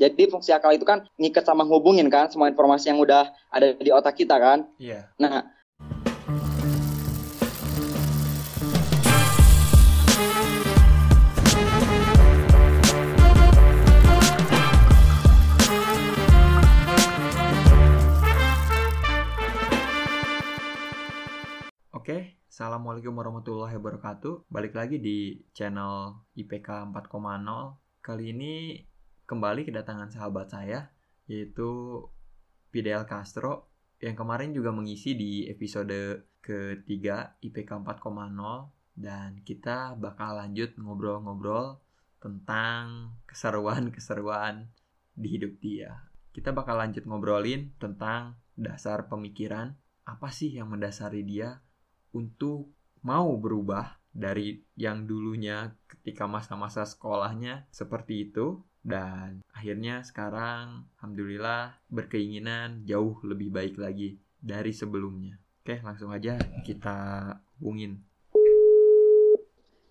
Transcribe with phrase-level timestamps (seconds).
[0.00, 3.92] Jadi fungsi akal itu kan ngikat sama hubungin kan semua informasi yang udah ada di
[3.92, 4.64] otak kita kan.
[4.80, 5.12] Iya.
[5.20, 5.44] Nah,
[21.92, 24.48] Oke, Assalamualaikum warahmatullahi wabarakatuh.
[24.48, 27.76] Balik lagi di channel IPK 4,0.
[28.00, 28.80] Kali ini
[29.30, 30.90] kembali kedatangan sahabat saya,
[31.30, 32.02] yaitu
[32.74, 33.70] Fidel Castro,
[34.02, 38.74] yang kemarin juga mengisi di episode ketiga IPK 4,0.
[38.90, 41.78] Dan kita bakal lanjut ngobrol-ngobrol
[42.18, 44.66] tentang keseruan-keseruan
[45.14, 46.10] di hidup dia.
[46.34, 51.62] Kita bakal lanjut ngobrolin tentang dasar pemikiran, apa sih yang mendasari dia
[52.12, 52.74] untuk
[53.06, 62.88] mau berubah dari yang dulunya ketika masa-masa sekolahnya seperti itu dan akhirnya sekarang alhamdulillah berkeinginan
[62.88, 65.36] jauh lebih baik lagi dari sebelumnya.
[65.60, 67.28] Oke, langsung aja kita
[67.60, 68.00] hubungin.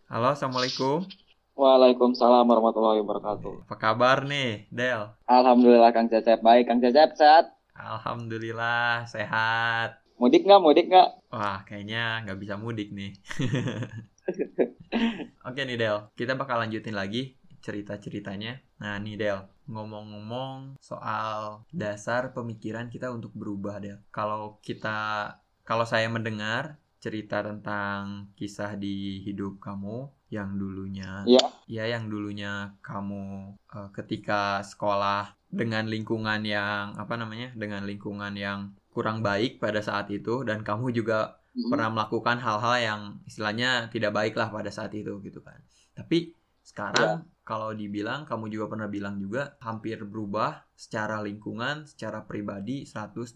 [0.09, 1.05] Halo, Assalamualaikum.
[1.53, 3.69] Waalaikumsalam warahmatullahi wabarakatuh.
[3.69, 5.14] Apa kabar nih, Del?
[5.30, 6.66] Alhamdulillah Kang Cecep baik.
[6.66, 7.53] Kang Cecep sehat?
[7.77, 10.02] Alhamdulillah sehat.
[10.17, 10.61] Mudik nggak?
[10.66, 11.30] Mudik nggak?
[11.30, 13.14] Wah, kayaknya nggak bisa mudik nih.
[15.47, 18.59] Oke nih Del, kita bakal lanjutin lagi cerita-ceritanya.
[18.81, 23.99] Nah nih Del, ngomong-ngomong soal dasar pemikiran kita untuk berubah Del.
[24.09, 25.31] Kalau kita,
[25.63, 31.45] kalau saya mendengar cerita tentang kisah di hidup kamu yang dulunya, Iya.
[31.65, 38.75] ya yang dulunya kamu eh, ketika sekolah dengan lingkungan yang apa namanya, dengan lingkungan yang
[38.91, 41.71] kurang baik pada saat itu dan kamu juga Mm-mm.
[41.71, 45.57] pernah melakukan hal-hal yang istilahnya tidak baik lah pada saat itu gitu kan.
[45.95, 52.86] Tapi sekarang kalau dibilang kamu juga pernah bilang juga hampir berubah secara lingkungan, secara pribadi
[52.86, 53.33] 180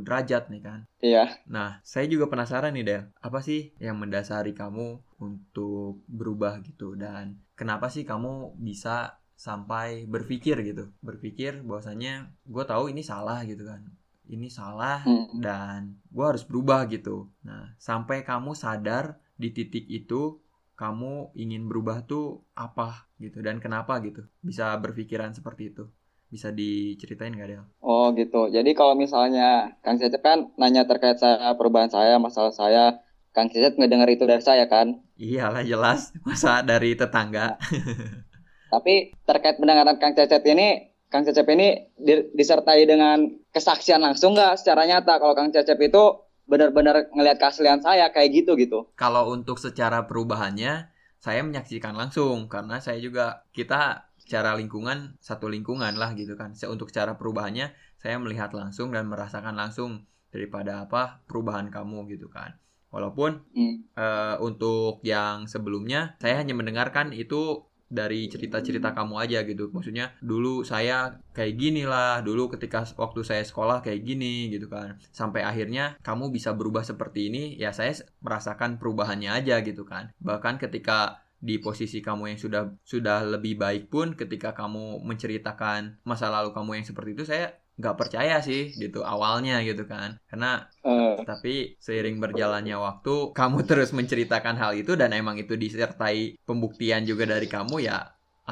[0.00, 0.80] derajat nih kan.
[1.04, 1.28] Iya.
[1.44, 7.36] Nah, saya juga penasaran nih Del, apa sih yang mendasari kamu untuk berubah gitu dan
[7.52, 13.84] kenapa sih kamu bisa sampai berpikir gitu, berpikir bahwasanya gue tahu ini salah gitu kan,
[14.24, 15.40] ini salah Mm.
[15.44, 17.28] dan gue harus berubah gitu.
[17.44, 20.40] Nah, sampai kamu sadar di titik itu
[20.80, 22.24] kamu ingin berubah tuh
[22.56, 25.84] apa gitu dan kenapa gitu bisa berpikiran seperti itu
[26.30, 27.64] bisa diceritain gak Del?
[27.82, 28.46] Oh gitu.
[28.54, 33.02] Jadi kalau misalnya Kang Cecep kan nanya terkait saya perubahan saya, masalah saya,
[33.34, 35.02] Kang Cecep ngedengar itu dari saya kan.
[35.18, 37.58] Iyalah jelas masa dari tetangga.
[38.72, 44.62] Tapi terkait pendengaran Kang Cecep ini, Kang Cecep ini di- disertai dengan kesaksian langsung nggak
[44.62, 48.90] secara nyata kalau Kang Cecep itu benar-benar ngelihat keaslian saya kayak gitu gitu.
[48.98, 50.90] Kalau untuk secara perubahannya
[51.22, 56.50] saya menyaksikan langsung karena saya juga kita secara lingkungan satu lingkungan lah gitu kan.
[56.66, 57.70] Untuk cara perubahannya
[58.02, 62.58] saya melihat langsung dan merasakan langsung daripada apa perubahan kamu gitu kan.
[62.90, 63.86] Walaupun Hmm.
[63.94, 69.68] eh, untuk yang sebelumnya saya hanya mendengarkan itu dari cerita-cerita kamu aja gitu.
[69.74, 74.96] Maksudnya dulu saya kayak gini lah, dulu ketika waktu saya sekolah kayak gini gitu kan.
[75.10, 77.92] Sampai akhirnya kamu bisa berubah seperti ini, ya saya
[78.22, 80.14] merasakan perubahannya aja gitu kan.
[80.22, 86.28] Bahkan ketika di posisi kamu yang sudah sudah lebih baik pun ketika kamu menceritakan masa
[86.28, 90.10] lalu kamu yang seperti itu saya nggak percaya sih gitu awalnya gitu kan.
[90.30, 90.46] Karena
[90.82, 91.50] Eh, tapi
[91.86, 96.18] seiring berjalannya waktu, kamu terus menceritakan hal itu dan emang itu disertai
[96.48, 97.94] pembuktian juga dari kamu ya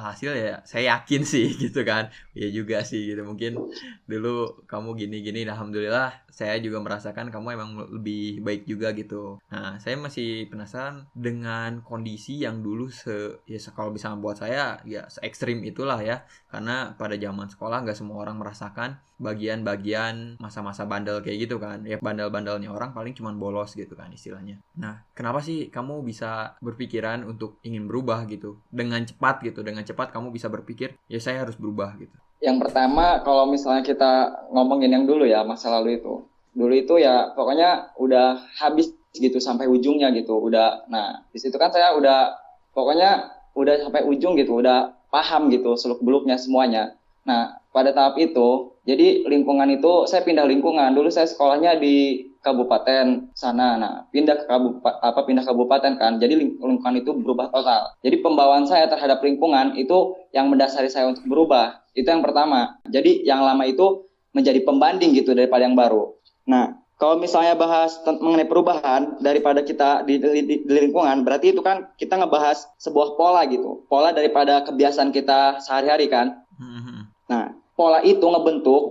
[0.00, 2.10] hasil ya saya yakin sih gitu kan.
[2.32, 3.22] Ya juga sih gitu.
[3.26, 3.58] Mungkin
[4.06, 9.42] dulu kamu gini-gini alhamdulillah saya juga merasakan kamu emang lebih baik juga gitu.
[9.50, 15.10] Nah, saya masih penasaran dengan kondisi yang dulu se ya kalau bisa buat saya ya
[15.10, 16.22] se ekstrim itulah ya.
[16.46, 21.82] Karena pada zaman sekolah nggak semua orang merasakan bagian-bagian masa-masa bandel kayak gitu kan.
[21.82, 24.62] Ya bandel-bandelnya orang paling cuman bolos gitu kan istilahnya.
[24.78, 28.62] Nah kenapa sih kamu bisa berpikiran untuk ingin berubah gitu?
[28.70, 33.18] Dengan cepat gitu dengan cepat kamu bisa berpikir ya saya harus berubah gitu yang pertama
[33.26, 36.22] kalau misalnya kita ngomongin yang dulu ya masa lalu itu,
[36.54, 40.86] dulu itu ya pokoknya udah habis gitu sampai ujungnya gitu, udah.
[40.86, 42.38] Nah di situ kan saya udah
[42.70, 46.94] pokoknya udah sampai ujung gitu, udah paham gitu seluk beluknya semuanya.
[47.26, 50.94] Nah pada tahap itu, jadi lingkungan itu saya pindah lingkungan.
[50.94, 53.76] Dulu saya sekolahnya di kabupaten sana.
[53.76, 56.16] Nah, pindah ke kabupaten apa pindah kabupaten kan.
[56.16, 57.92] Jadi ling- lingkungan itu berubah total.
[58.00, 61.84] Jadi pembawaan saya terhadap lingkungan itu yang mendasari saya untuk berubah.
[61.92, 62.80] Itu yang pertama.
[62.88, 66.16] Jadi yang lama itu menjadi pembanding gitu daripada yang baru.
[66.48, 71.62] Nah, kalau misalnya bahas mengenai perubahan daripada kita di, di- di- di lingkungan, berarti itu
[71.62, 73.86] kan kita ngebahas sebuah pola gitu.
[73.86, 76.42] Pola daripada kebiasaan kita sehari-hari kan.
[76.58, 76.98] Mhm.
[77.30, 78.82] Nah, pola itu ngebentuk.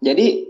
[0.00, 0.48] Jadi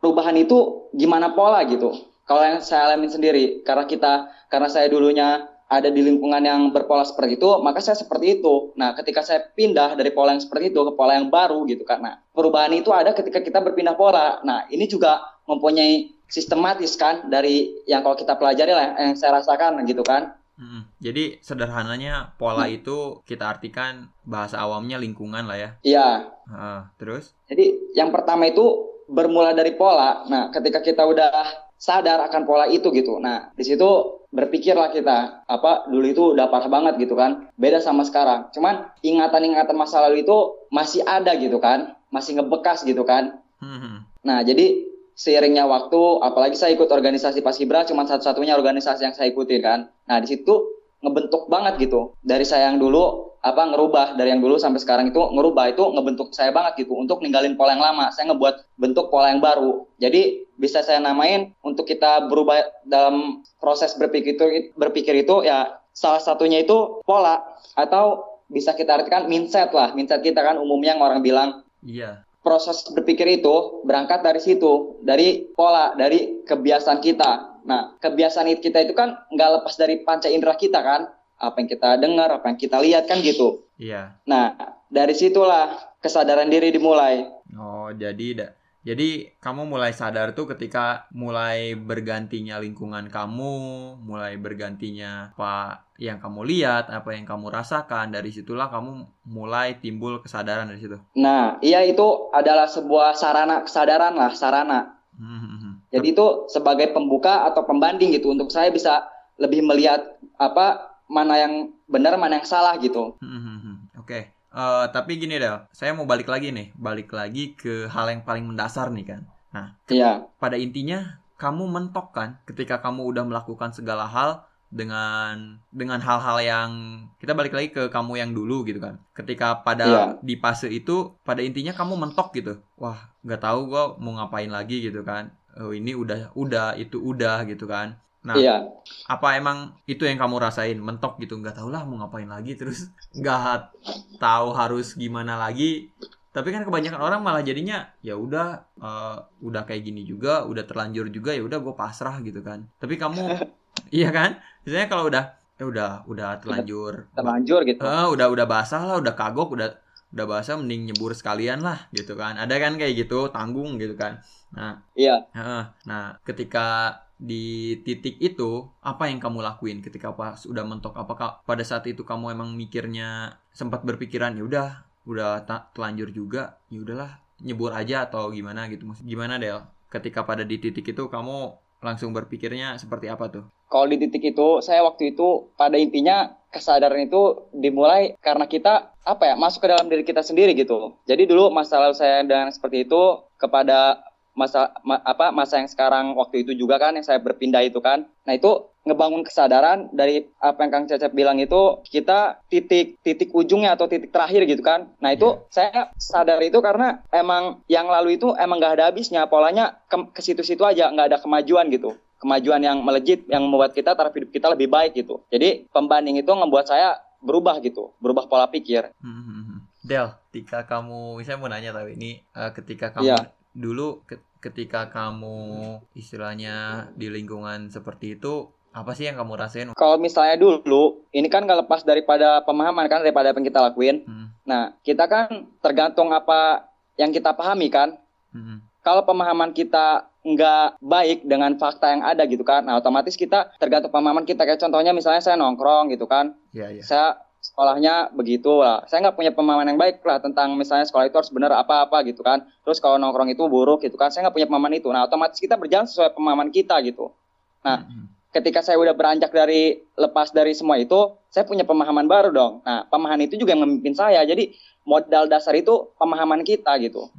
[0.00, 1.94] perubahan itu gimana pola gitu.
[2.28, 7.04] Kalau yang saya alami sendiri, karena kita, karena saya dulunya ada di lingkungan yang berpola
[7.04, 8.72] seperti itu, maka saya seperti itu.
[8.76, 12.20] Nah, ketika saya pindah dari pola yang seperti itu ke pola yang baru gitu, karena
[12.32, 14.40] perubahan itu ada ketika kita berpindah pola.
[14.44, 19.84] Nah, ini juga mempunyai sistematis kan dari yang kalau kita pelajari lah, yang saya rasakan
[19.88, 20.36] gitu kan.
[20.58, 22.82] Hmm, jadi sederhananya pola hmm.
[22.82, 25.70] itu kita artikan bahasa awamnya lingkungan lah ya.
[25.86, 26.08] Iya.
[26.50, 27.32] Uh, terus?
[27.46, 30.28] Jadi yang pertama itu bermula dari pola.
[30.28, 31.32] Nah, ketika kita udah
[31.80, 33.16] sadar akan pola itu gitu.
[33.18, 37.48] Nah, di situ berpikirlah kita, apa dulu itu udah parah banget gitu kan.
[37.56, 38.52] Beda sama sekarang.
[38.52, 40.36] Cuman ingatan-ingatan masa lalu itu
[40.68, 41.96] masih ada gitu kan.
[42.12, 43.40] Masih ngebekas gitu kan.
[43.58, 44.04] Hmm.
[44.22, 44.88] Nah, jadi
[45.18, 49.90] seiringnya waktu, apalagi saya ikut organisasi Paskibra, cuma satu-satunya organisasi yang saya ikuti kan.
[50.06, 52.14] Nah di situ ngebentuk banget gitu.
[52.22, 56.36] Dari saya yang dulu apa ngerubah dari yang dulu sampai sekarang itu ngerubah itu ngebentuk
[56.36, 58.12] saya banget gitu untuk ninggalin pola yang lama.
[58.12, 59.88] Saya ngebuat bentuk pola yang baru.
[59.96, 66.20] Jadi bisa saya namain untuk kita berubah dalam proses berpikir itu berpikir itu ya salah
[66.20, 67.40] satunya itu pola.
[67.74, 69.96] Atau bisa kita artikan mindset lah.
[69.96, 72.24] Mindset kita kan umumnya yang orang bilang iya.
[72.44, 77.60] proses berpikir itu berangkat dari situ, dari pola, dari kebiasaan kita.
[77.68, 81.88] Nah, kebiasaan kita itu kan nggak lepas dari panca indera kita kan, apa yang kita
[82.02, 83.62] dengar, apa yang kita lihat kan gitu.
[83.78, 84.18] Iya.
[84.26, 84.58] Nah,
[84.90, 87.26] dari situlah kesadaran diri dimulai.
[87.54, 88.54] Oh, jadi
[88.88, 93.54] jadi kamu mulai sadar tuh ketika mulai bergantinya lingkungan kamu,
[94.00, 98.16] mulai bergantinya apa yang kamu lihat, apa yang kamu rasakan.
[98.16, 100.96] Dari situlah kamu mulai timbul kesadaran dari situ.
[101.20, 104.80] Nah, iya itu adalah sebuah sarana kesadaran lah, sarana.
[105.18, 105.84] Hmm.
[105.92, 109.04] Jadi itu sebagai pembuka atau pembanding gitu untuk saya bisa
[109.36, 113.16] lebih melihat apa mana yang benar, mana yang salah gitu.
[113.24, 113.88] Hmm.
[113.96, 114.06] Oke.
[114.06, 114.22] Okay.
[114.48, 118.48] Uh, tapi gini deh, saya mau balik lagi nih, balik lagi ke hal yang paling
[118.48, 119.20] mendasar nih kan.
[119.52, 120.24] Nah, iya.
[120.40, 126.70] pada intinya kamu mentok kan ketika kamu udah melakukan segala hal dengan dengan hal-hal yang
[127.16, 129.00] kita balik lagi ke kamu yang dulu gitu kan.
[129.16, 130.04] Ketika pada iya.
[130.20, 132.60] di fase itu pada intinya kamu mentok gitu.
[132.76, 135.32] Wah, nggak tahu gue mau ngapain lagi gitu kan.
[135.56, 137.96] Oh, ini udah udah itu udah gitu kan.
[138.28, 138.60] Nah, iya.
[139.08, 142.92] apa emang itu yang kamu rasain mentok gitu nggak tahu lah mau ngapain lagi terus
[143.20, 143.72] nggak
[144.20, 145.88] tahu harus gimana lagi.
[146.28, 151.08] Tapi kan kebanyakan orang malah jadinya ya udah uh, udah kayak gini juga, udah terlanjur
[151.08, 152.68] juga ya udah gue pasrah gitu kan.
[152.76, 153.48] Tapi kamu
[153.98, 154.36] iya kan?
[154.62, 155.24] Biasanya kalau udah
[155.58, 157.80] ya udah udah terlanjur terlanjur gitu.
[157.80, 159.72] Uh, udah udah basah lah, udah kagok, udah
[160.12, 162.36] udah basah mending nyebur sekalian lah gitu kan.
[162.36, 164.20] Ada kan kayak gitu, tanggung gitu kan.
[164.52, 165.26] Nah, iya.
[165.34, 170.94] Uh, nah, ketika di titik itu apa yang kamu lakuin ketika pas udah mentok?
[170.94, 174.68] Apakah pada saat itu kamu emang mikirnya sempat berpikiran ya udah
[175.04, 178.86] udah tak telanjur juga ya udahlah nyebur aja atau gimana gitu?
[179.02, 179.66] Gimana Del?
[179.90, 183.44] Ketika pada di titik itu kamu langsung berpikirnya seperti apa tuh?
[183.68, 189.32] Kalau di titik itu saya waktu itu pada intinya kesadaran itu dimulai karena kita apa
[189.32, 190.96] ya masuk ke dalam diri kita sendiri gitu.
[191.04, 193.02] Jadi dulu masalah saya dengan seperti itu
[193.36, 194.00] kepada
[194.38, 198.06] masa ma, apa masa yang sekarang waktu itu juga kan yang saya berpindah itu kan.
[198.22, 203.74] Nah, itu ngebangun kesadaran dari apa yang Kang Cecep bilang itu kita titik titik ujungnya
[203.74, 204.94] atau titik terakhir gitu kan.
[205.02, 205.50] Nah, itu yeah.
[205.50, 210.20] saya sadar itu karena emang yang lalu itu emang gak ada habisnya, polanya ke, ke
[210.22, 214.50] situ-situ aja, nggak ada kemajuan gitu kemajuan yang melejit yang membuat kita taraf hidup kita
[214.50, 215.22] lebih baik gitu.
[215.30, 218.90] Jadi pembanding itu membuat saya berubah gitu, berubah pola pikir.
[219.02, 219.58] Hmm, hmm.
[219.86, 223.24] Del, ketika kamu, saya mau nanya tapi ini uh, ketika kamu yeah.
[223.54, 224.02] dulu
[224.38, 229.68] ketika kamu istilahnya di lingkungan seperti itu apa sih yang kamu rasain?
[229.74, 234.06] Kalau misalnya dulu, ini kan nggak lepas daripada pemahaman kan daripada apa yang kita lakuin.
[234.06, 234.28] Hmm.
[234.46, 237.98] Nah, kita kan tergantung apa yang kita pahami kan.
[238.30, 238.62] Hmm.
[238.84, 243.90] Kalau pemahaman kita nggak baik dengan fakta yang ada gitu kan, nah otomatis kita tergantung
[243.90, 244.44] pemahaman kita.
[244.44, 246.84] Kayak contohnya misalnya saya nongkrong gitu kan, yeah, yeah.
[246.84, 248.82] saya sekolahnya begitu lah.
[248.90, 252.22] Saya nggak punya pemahaman yang baik lah tentang misalnya sekolah itu harus benar apa-apa gitu
[252.26, 252.42] kan.
[252.66, 254.88] Terus kalau nongkrong itu buruk gitu kan, saya nggak punya pemahaman itu.
[254.90, 257.14] Nah otomatis kita berjalan sesuai pemahaman kita gitu.
[257.62, 257.86] Nah
[258.34, 262.52] ketika saya udah beranjak dari lepas dari semua itu, saya punya pemahaman baru dong.
[262.66, 264.22] Nah pemahaman itu juga yang memimpin saya.
[264.26, 267.12] Jadi modal dasar itu pemahaman kita gitu.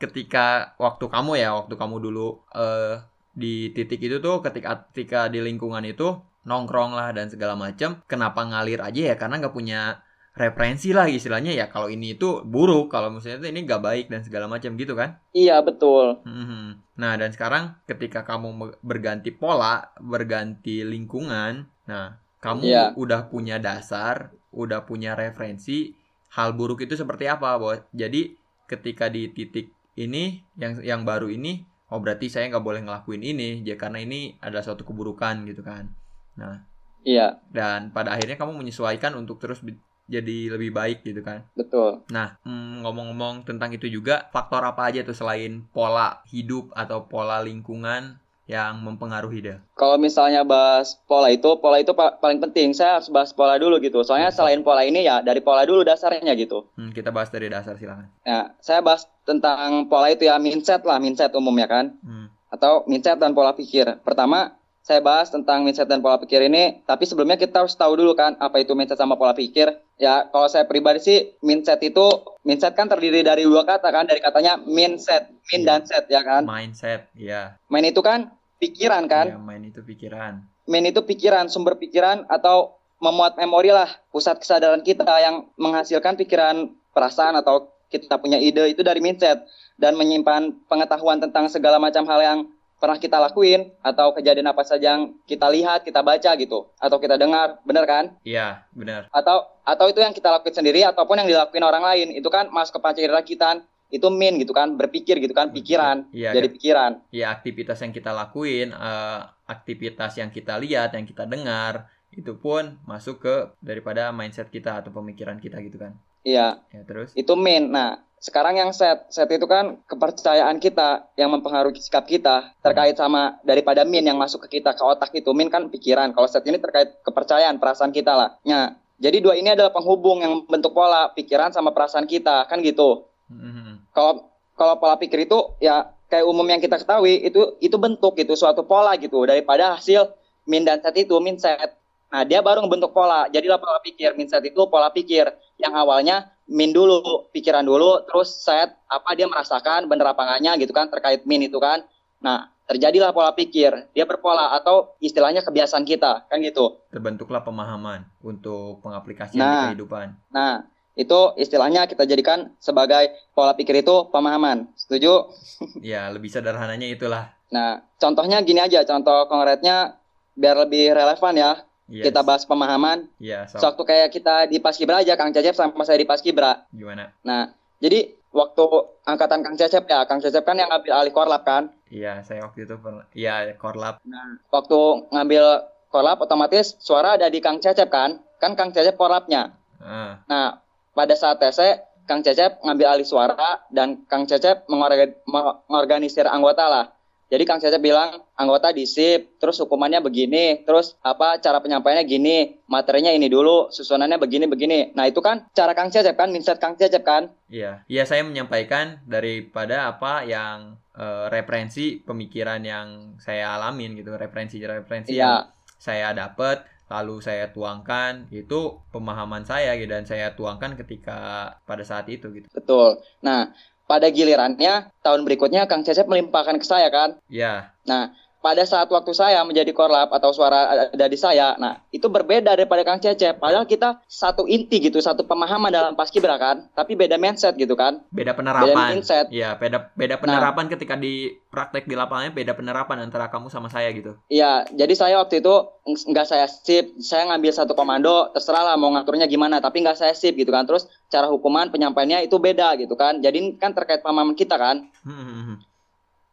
[0.00, 2.98] Ketika waktu kamu ya, waktu kamu dulu uh,
[3.32, 8.42] di titik itu tuh, ketika ketika di lingkungan itu nongkrong lah dan segala macam kenapa
[8.42, 9.16] ngalir aja ya?
[9.18, 11.66] Karena nggak punya referensi lah istilahnya ya.
[11.68, 15.20] Kalau ini itu buruk kalau misalnya itu ini nggak baik dan segala macam gitu kan?
[15.36, 16.24] Iya betul.
[16.24, 16.82] Hmm.
[16.92, 22.84] nah dan sekarang ketika kamu berganti pola berganti lingkungan nah kamu iya.
[22.98, 25.96] udah punya dasar udah punya referensi
[26.34, 28.34] hal buruk itu seperti apa bos jadi
[28.66, 33.62] ketika di titik ini yang yang baru ini oh berarti saya nggak boleh ngelakuin ini
[33.62, 35.92] ya karena ini adalah suatu keburukan gitu kan
[36.36, 36.64] nah
[37.02, 39.58] Iya, dan pada akhirnya kamu menyesuaikan untuk terus
[40.06, 42.06] jadi lebih baik gitu kan betul.
[42.06, 47.42] nah mm, ngomong-ngomong tentang itu juga faktor apa aja tuh selain pola hidup atau pola
[47.42, 52.74] lingkungan yang mempengaruhi dia Kalau misalnya bahas pola itu, pola itu pa- paling penting.
[52.74, 54.02] Saya harus bahas pola dulu gitu.
[54.02, 56.66] Soalnya selain pola ini ya dari pola dulu dasarnya gitu.
[56.74, 60.98] Hmm, kita bahas dari dasar silakan Nah, saya bahas tentang pola itu ya mindset lah,
[60.98, 61.94] mindset umumnya kan.
[62.02, 64.02] Hmm, Atau mindset dan pola pikir.
[64.02, 68.18] Pertama, saya bahas tentang mindset dan pola pikir ini, tapi sebelumnya kita harus tahu dulu
[68.18, 69.70] kan apa itu mindset sama pola pikir.
[69.94, 72.02] Ya, kalau saya pribadi sih mindset itu
[72.42, 75.66] mindset kan terdiri dari dua kata kan, dari katanya mindset, min Iya.
[75.70, 76.42] dan set ya kan.
[76.42, 79.30] mindset ya Main itu kan pikiran kan.
[79.30, 84.82] ya main itu pikiran Main itu pikiran, sumber pikiran atau memuat memori lah, pusat kesadaran
[84.82, 89.42] kita yang menghasilkan pikiran, perasaan atau kita punya ide itu dari mindset
[89.78, 92.38] dan menyimpan pengetahuan tentang segala macam hal yang
[92.82, 97.14] pernah kita lakuin atau kejadian apa saja yang kita lihat, kita baca gitu atau kita
[97.14, 98.04] dengar, bener kan?
[98.26, 102.26] iya benar Atau atau itu yang kita lakuin sendiri ataupun yang dilakuin orang lain, itu
[102.26, 103.62] kan masuk ke pancasila kita
[103.92, 106.92] itu min gitu kan, berpikir gitu kan, pikiran, Iya, jadi pikiran.
[107.12, 112.80] ya aktivitas yang kita lakuin, eh, aktivitas yang kita lihat, yang kita dengar, itu pun
[112.84, 115.92] masuk ke daripada mindset kita atau pemikiran kita gitu kan.
[116.24, 117.68] Iya, Ya terus, itu min.
[117.68, 123.42] Nah, sekarang yang set, set itu kan kepercayaan kita yang mempengaruhi sikap kita terkait sama
[123.42, 125.34] daripada min yang masuk ke kita ke otak itu.
[125.34, 126.14] Min kan pikiran.
[126.14, 128.38] Kalau set ini terkait kepercayaan, perasaan kita lah.
[128.46, 133.10] Nah, jadi dua ini adalah penghubung yang bentuk pola pikiran sama perasaan kita, kan gitu.
[133.26, 133.90] Mhm.
[133.90, 138.38] Kalau kalau pola pikir itu ya kayak umum yang kita ketahui itu itu bentuk gitu
[138.38, 140.14] suatu pola gitu daripada hasil
[140.46, 141.74] min dan set itu min set.
[142.12, 143.26] Nah dia baru ngebentuk pola.
[143.34, 145.26] Jadilah pola pikir min set itu pola pikir
[145.58, 150.72] yang awalnya min dulu pikiran dulu terus set apa dia merasakan bener apa enggaknya gitu
[150.74, 151.84] kan terkait min itu kan.
[152.18, 156.78] Nah terjadilah pola pikir dia berpola atau istilahnya kebiasaan kita kan gitu.
[156.88, 159.52] terbentuklah pemahaman untuk pengaplikasian Nah.
[159.70, 160.06] di kehidupan.
[160.30, 164.68] Nah itu istilahnya kita jadikan sebagai pola pikir itu pemahaman.
[164.76, 165.32] Setuju?
[165.80, 167.32] Ya lebih sederhananya itulah.
[167.52, 170.00] Nah, contohnya gini aja, contoh konkretnya
[170.32, 171.52] biar lebih relevan ya.
[171.92, 172.08] Yes.
[172.08, 173.04] Kita bahas pemahaman.
[173.20, 176.64] Ya, so, Sewaktu kayak kita di Paskibra aja, Kang Cecep sama saya di Paskibra.
[176.72, 177.12] gimana?
[177.20, 178.64] Nah, jadi waktu
[179.04, 181.68] angkatan Kang Cecep ya, Kang Cecep kan yang ngambil alih korlap kan.
[181.86, 184.00] Iya, saya waktu itu pernah, ya korlap.
[184.02, 184.78] Nah, waktu
[185.10, 185.44] ngambil
[185.86, 188.16] korlap otomatis suara ada di Kang Cecep kan.
[188.40, 189.52] Kan Kang Cecep korlapnya.
[189.76, 193.36] Ah, Nah, pada saat TC, Kang Cecep ngambil alih suara
[193.68, 196.84] dan Kang Cecep mengorga- mengorganisir anggota lah.
[197.32, 203.08] Jadi Kang Cecep bilang anggota disip, terus hukumannya begini, terus apa cara penyampaiannya gini, materinya
[203.08, 204.92] ini dulu, susunannya begini begini.
[204.92, 207.32] Nah itu kan cara Kang Cecep kan, mindset Kang Cecep kan.
[207.48, 207.88] iya.
[207.88, 215.48] Iya, saya menyampaikan daripada apa yang eh, referensi pemikiran yang saya alamin gitu, referensi-referensi yang
[215.48, 215.48] Iya,
[215.80, 222.12] saya dapat lalu saya tuangkan itu pemahaman saya gitu dan saya tuangkan ketika pada saat
[222.12, 222.52] itu gitu.
[222.52, 223.00] betul.
[223.24, 223.48] Nah
[223.92, 227.20] pada gilirannya tahun berikutnya Kang Cecep melimpahkan ke saya kan.
[227.28, 232.10] Ya, Nah, pada saat waktu saya menjadi korlap atau suara ada di saya, nah itu
[232.10, 233.38] berbeda daripada Kang Cecep.
[233.38, 238.02] Padahal kita satu inti gitu, satu pemahaman dalam paskibra kan, tapi beda mindset gitu kan,
[238.10, 238.88] beda beda penerapan.
[238.98, 239.26] mindset.
[239.30, 243.94] Iya, beda beda penerapan ketika di praktek di lapangannya beda penerapan antara kamu sama saya
[243.94, 244.18] gitu.
[244.26, 245.54] Iya, jadi saya waktu itu
[245.86, 250.00] ng- nggak saya sip, saya ngambil satu komando, terserah lah mau ngaturnya gimana, tapi nggak
[250.00, 250.66] saya sip gitu kan.
[250.66, 253.22] Terus cara hukuman penyampaiannya itu beda gitu kan.
[253.22, 254.90] Jadi kan terkait pemahaman kita kan.
[255.06, 255.71] Hmm, hmm, hmm.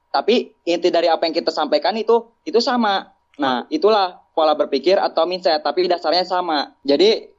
[0.10, 3.14] Tapi inti dari apa yang kita sampaikan itu itu sama.
[3.40, 6.76] Nah, itulah pola berpikir atau mindset, tapi dasarnya sama.
[6.84, 7.30] Jadi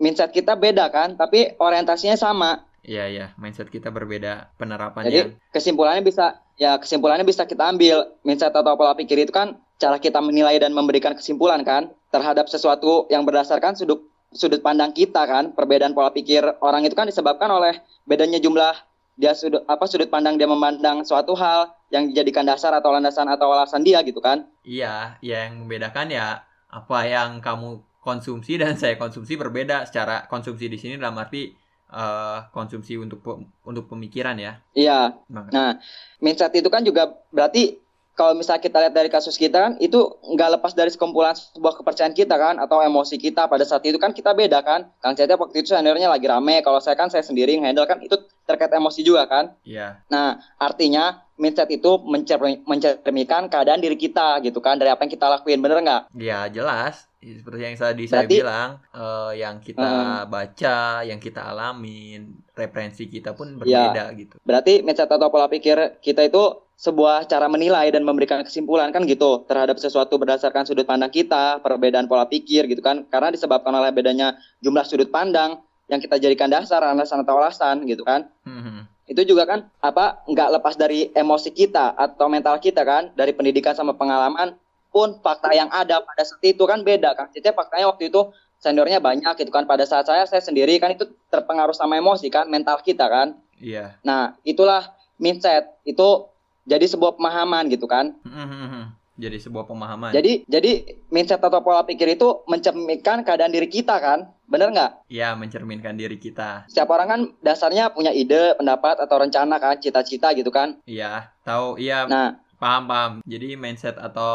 [0.00, 2.64] mindset kita beda kan, tapi orientasinya sama.
[2.80, 5.12] Iya, iya, mindset kita berbeda penerapannya.
[5.12, 5.20] Jadi
[5.52, 10.20] kesimpulannya bisa ya kesimpulannya bisa kita ambil mindset atau pola pikir itu kan cara kita
[10.20, 15.96] menilai dan memberikan kesimpulan kan terhadap sesuatu yang berdasarkan sudut sudut pandang kita kan perbedaan
[15.96, 18.76] pola pikir orang itu kan disebabkan oleh bedanya jumlah
[19.16, 23.50] dia sudut apa sudut pandang dia memandang suatu hal yang dijadikan dasar atau landasan atau
[23.50, 24.46] alasan dia gitu kan?
[24.62, 29.84] Iya, yang membedakan ya apa yang kamu konsumsi dan saya konsumsi berbeda.
[29.84, 31.50] Secara konsumsi di sini dalam arti
[31.90, 34.62] eh, konsumsi untuk pe- untuk pemikiran ya.
[34.72, 35.18] iya.
[35.26, 35.70] Maka- Nah,
[36.18, 37.82] mindset itu kan juga berarti
[38.14, 42.12] kalau misalnya kita lihat dari kasus kita kan itu nggak lepas dari sekumpulan sebuah kepercayaan
[42.12, 43.50] kita kan atau emosi kita.
[43.50, 44.86] Pada saat itu kan kita beda kan.
[45.00, 46.62] Kang Cecep waktu itu seniornya lagi rame.
[46.62, 48.14] Kalau saya kan saya sendiri handle kan itu
[48.46, 49.58] terkait emosi juga kan.
[49.66, 49.98] Iya.
[50.06, 55.26] nah artinya mindset itu mencermi- mencerminkan keadaan diri kita gitu kan dari apa yang kita
[55.26, 59.90] lakuin bener nggak Ya jelas seperti yang tadi saya Berarti- bilang eh, yang kita
[60.26, 62.20] baca, yang kita alamin,
[62.54, 63.88] referensi kita pun Ya.
[63.88, 64.36] berbeda gitu.
[64.40, 66.42] Berarti mindset atau pola pikir kita itu
[66.74, 72.08] sebuah cara menilai dan memberikan kesimpulan kan gitu terhadap sesuatu berdasarkan sudut pandang kita, perbedaan
[72.08, 73.04] pola pikir gitu kan.
[73.04, 78.00] Karena disebabkan oleh bedanya jumlah sudut pandang yang kita jadikan dasar alasan atau alasan gitu
[78.00, 78.32] kan.
[78.44, 78.99] Mhm.
[79.10, 83.74] Itu juga kan apa nggak lepas dari emosi kita atau mental kita kan, dari pendidikan
[83.74, 84.54] sama pengalaman
[84.94, 87.26] pun fakta yang ada pada saat itu kan beda kan.
[87.34, 88.30] Jadi faktanya waktu itu
[88.62, 89.66] seniornya banyak gitu kan.
[89.66, 93.34] Pada saat saya saya sendiri kan itu terpengaruh sama emosi kan, mental kita kan.
[93.58, 93.98] Iya.
[94.06, 95.66] Nah, itulah mindset.
[95.82, 96.30] Itu
[96.68, 98.14] jadi sebuah pemahaman gitu kan.
[98.22, 98.94] Mhm.
[99.20, 100.16] Jadi sebuah pemahaman.
[100.16, 104.32] Jadi jadi mindset atau pola pikir itu mencerminkan keadaan diri kita kan.
[104.50, 105.06] Bener nggak?
[105.06, 106.66] ya mencerminkan diri kita.
[106.66, 110.74] Setiap orang kan dasarnya punya ide, pendapat atau rencana kan, cita-cita gitu kan.
[110.84, 113.12] Iya, tahu iya Nah, paham paham.
[113.22, 114.34] Jadi mindset atau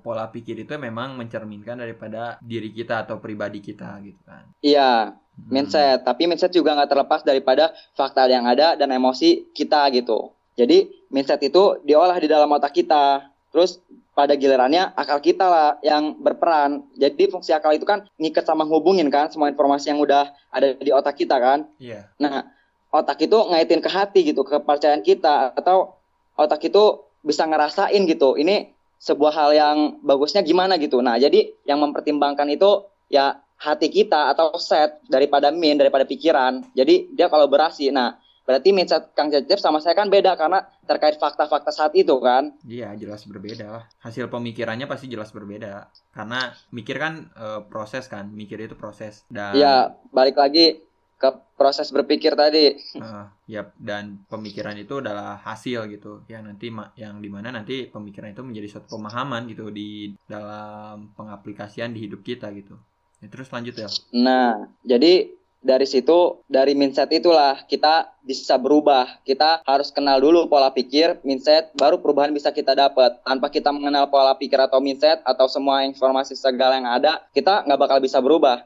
[0.00, 4.46] pola pikir itu memang mencerminkan daripada diri kita atau pribadi kita gitu kan.
[4.62, 5.52] iya, Hmm.
[5.52, 6.00] mindset.
[6.00, 10.32] Tapi mindset juga nggak terlepas daripada fakta yang ada dan emosi kita gitu.
[10.56, 13.28] Jadi mindset itu diolah di dalam otak kita.
[13.56, 13.80] Terus
[14.12, 16.84] pada gilirannya akal kita lah yang berperan.
[16.92, 20.92] Jadi fungsi akal itu kan ngikat sama hubungin kan semua informasi yang udah ada di
[20.92, 21.64] otak kita kan.
[21.80, 22.04] Iya.
[22.20, 22.52] Nah,
[22.92, 25.96] otak itu ngaitin ke hati gitu, kepercayaan kita atau
[26.36, 28.36] otak itu bisa ngerasain gitu.
[28.36, 31.00] Ini sebuah hal yang bagusnya gimana gitu.
[31.00, 36.60] Nah, jadi yang mempertimbangkan itu ya hati kita atau set daripada min daripada pikiran.
[36.76, 37.88] Jadi dia kolaborasi.
[37.88, 42.54] Nah, berarti mindset Kang Cecep sama saya kan beda karena terkait fakta-fakta saat itu kan.
[42.62, 43.84] Iya, jelas berbeda lah.
[44.00, 45.90] Hasil pemikirannya pasti jelas berbeda.
[46.14, 49.74] Karena mikir kan eh, proses kan, mikir itu proses dan Ya,
[50.14, 50.78] balik lagi
[51.18, 52.78] ke proses berpikir tadi.
[53.02, 56.22] eh, ya dan pemikiran itu adalah hasil gitu.
[56.30, 56.66] Yang nanti
[57.02, 62.22] yang di mana nanti pemikiran itu menjadi suatu pemahaman gitu di dalam pengaplikasian di hidup
[62.22, 62.78] kita gitu.
[63.18, 63.88] Ya, terus lanjut ya.
[64.14, 65.34] Nah, jadi
[65.66, 69.18] dari situ, dari mindset itulah kita bisa berubah.
[69.26, 73.18] Kita harus kenal dulu pola pikir, mindset, baru perubahan bisa kita dapat.
[73.26, 77.80] Tanpa kita mengenal pola pikir atau mindset atau semua informasi segala yang ada, kita nggak
[77.82, 78.62] bakal bisa berubah.